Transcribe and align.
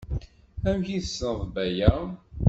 Amek 0.67 0.87
ay 0.95 1.01
tessneḍ 1.03 1.39
Baya? 1.53 1.93